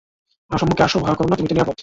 [0.51, 1.77] সম্মুখে আস, ভয় করো না, তুমি তো নিরাপদ।